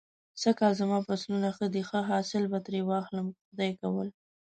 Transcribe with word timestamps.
سږ 0.41 0.53
کال 0.59 0.73
زما 0.81 0.97
فصلونه 1.07 1.49
ښه 1.55 1.65
دی. 1.73 1.81
ښه 1.89 1.99
حاصل 2.09 2.43
به 2.51 2.59
ترې 2.65 2.81
واخلم 2.85 3.27
که 3.35 3.39
خدای 3.47 3.71
کول. 3.81 4.07